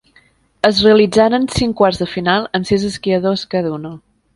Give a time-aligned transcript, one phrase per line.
[0.69, 3.99] Es realitzaren cinc quarts de final amb sis esquiadors cada una.